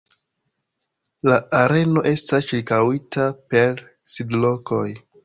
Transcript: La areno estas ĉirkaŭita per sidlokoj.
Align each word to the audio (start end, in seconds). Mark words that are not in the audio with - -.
La 1.29 1.35
areno 1.59 2.03
estas 2.13 2.47
ĉirkaŭita 2.53 3.27
per 3.53 3.85
sidlokoj. 4.15 4.83